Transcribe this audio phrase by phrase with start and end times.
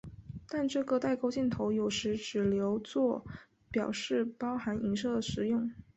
[0.49, 3.23] 但这个带钩箭号有时只留作
[3.69, 5.71] 表示包含映射时用。